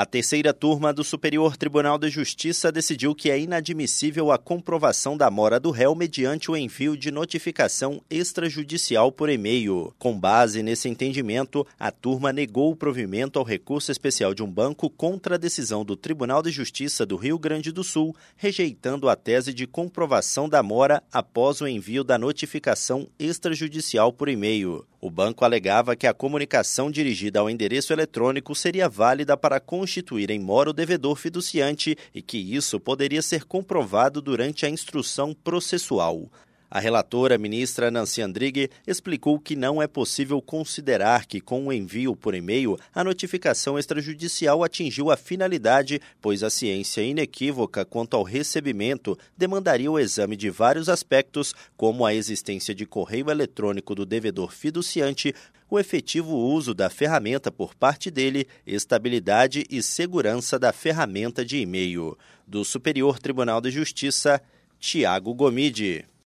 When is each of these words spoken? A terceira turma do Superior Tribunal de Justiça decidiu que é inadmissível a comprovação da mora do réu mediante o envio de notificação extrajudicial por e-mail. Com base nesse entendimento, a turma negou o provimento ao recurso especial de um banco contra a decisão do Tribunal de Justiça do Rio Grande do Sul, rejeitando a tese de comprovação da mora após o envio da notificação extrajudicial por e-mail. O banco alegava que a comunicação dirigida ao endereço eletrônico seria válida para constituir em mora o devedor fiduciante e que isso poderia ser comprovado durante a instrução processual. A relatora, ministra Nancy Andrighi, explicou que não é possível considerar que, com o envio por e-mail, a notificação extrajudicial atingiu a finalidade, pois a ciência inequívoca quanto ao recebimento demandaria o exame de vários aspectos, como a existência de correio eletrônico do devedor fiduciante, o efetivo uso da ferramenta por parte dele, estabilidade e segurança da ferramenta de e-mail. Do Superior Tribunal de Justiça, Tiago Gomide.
A 0.00 0.06
terceira 0.06 0.54
turma 0.54 0.92
do 0.92 1.02
Superior 1.02 1.56
Tribunal 1.56 1.98
de 1.98 2.08
Justiça 2.08 2.70
decidiu 2.70 3.16
que 3.16 3.32
é 3.32 3.40
inadmissível 3.40 4.30
a 4.30 4.38
comprovação 4.38 5.16
da 5.16 5.28
mora 5.28 5.58
do 5.58 5.72
réu 5.72 5.92
mediante 5.92 6.52
o 6.52 6.56
envio 6.56 6.96
de 6.96 7.10
notificação 7.10 8.00
extrajudicial 8.08 9.10
por 9.10 9.28
e-mail. 9.28 9.92
Com 9.98 10.16
base 10.16 10.62
nesse 10.62 10.88
entendimento, 10.88 11.66
a 11.76 11.90
turma 11.90 12.32
negou 12.32 12.70
o 12.70 12.76
provimento 12.76 13.40
ao 13.40 13.44
recurso 13.44 13.90
especial 13.90 14.32
de 14.34 14.40
um 14.40 14.48
banco 14.48 14.88
contra 14.88 15.34
a 15.34 15.36
decisão 15.36 15.84
do 15.84 15.96
Tribunal 15.96 16.44
de 16.44 16.52
Justiça 16.52 17.04
do 17.04 17.16
Rio 17.16 17.36
Grande 17.36 17.72
do 17.72 17.82
Sul, 17.82 18.14
rejeitando 18.36 19.08
a 19.08 19.16
tese 19.16 19.52
de 19.52 19.66
comprovação 19.66 20.48
da 20.48 20.62
mora 20.62 21.02
após 21.12 21.60
o 21.60 21.66
envio 21.66 22.04
da 22.04 22.16
notificação 22.16 23.08
extrajudicial 23.18 24.12
por 24.12 24.28
e-mail. 24.28 24.86
O 25.00 25.10
banco 25.10 25.44
alegava 25.44 25.94
que 25.94 26.08
a 26.08 26.14
comunicação 26.14 26.90
dirigida 26.90 27.38
ao 27.38 27.48
endereço 27.48 27.92
eletrônico 27.92 28.52
seria 28.52 28.88
válida 28.88 29.36
para 29.36 29.60
constituir 29.60 30.28
em 30.28 30.40
mora 30.40 30.70
o 30.70 30.72
devedor 30.72 31.14
fiduciante 31.14 31.96
e 32.12 32.20
que 32.20 32.36
isso 32.36 32.80
poderia 32.80 33.22
ser 33.22 33.44
comprovado 33.44 34.20
durante 34.20 34.66
a 34.66 34.68
instrução 34.68 35.32
processual. 35.32 36.28
A 36.70 36.80
relatora, 36.80 37.38
ministra 37.38 37.90
Nancy 37.90 38.20
Andrighi, 38.20 38.68
explicou 38.86 39.40
que 39.40 39.56
não 39.56 39.80
é 39.80 39.86
possível 39.86 40.42
considerar 40.42 41.24
que, 41.24 41.40
com 41.40 41.66
o 41.66 41.72
envio 41.72 42.14
por 42.14 42.34
e-mail, 42.34 42.76
a 42.94 43.02
notificação 43.02 43.78
extrajudicial 43.78 44.62
atingiu 44.62 45.10
a 45.10 45.16
finalidade, 45.16 45.98
pois 46.20 46.42
a 46.42 46.50
ciência 46.50 47.00
inequívoca 47.00 47.86
quanto 47.86 48.16
ao 48.18 48.22
recebimento 48.22 49.18
demandaria 49.34 49.90
o 49.90 49.98
exame 49.98 50.36
de 50.36 50.50
vários 50.50 50.90
aspectos, 50.90 51.54
como 51.74 52.04
a 52.04 52.12
existência 52.12 52.74
de 52.74 52.84
correio 52.84 53.30
eletrônico 53.30 53.94
do 53.94 54.04
devedor 54.04 54.52
fiduciante, 54.52 55.34
o 55.70 55.78
efetivo 55.78 56.36
uso 56.36 56.74
da 56.74 56.90
ferramenta 56.90 57.50
por 57.50 57.74
parte 57.74 58.10
dele, 58.10 58.46
estabilidade 58.66 59.64
e 59.70 59.82
segurança 59.82 60.58
da 60.58 60.72
ferramenta 60.72 61.42
de 61.44 61.58
e-mail. 61.58 62.16
Do 62.46 62.62
Superior 62.62 63.18
Tribunal 63.18 63.60
de 63.62 63.70
Justiça, 63.70 64.40
Tiago 64.78 65.34
Gomide. 65.34 66.08